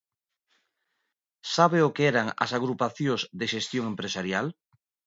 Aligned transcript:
¿Sabe 1.55 1.79
o 1.87 1.93
que 1.95 2.03
eran 2.11 2.27
as 2.43 2.51
Agrupacións 2.57 3.21
de 3.39 3.45
Xestión 3.53 3.83
Empresarial? 3.93 4.47